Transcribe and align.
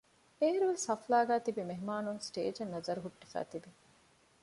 އޭރުވެސް 0.39 0.85
ހަފްލާގައި 0.91 1.43
ތިބި 1.45 1.63
މެހެމާނުން 1.69 2.21
ސްޓޭޖަށް 2.27 2.71
ނަޒަރު 2.73 2.99
ހުއްޓިފައި 3.05 3.47
ތިވި 3.51 3.69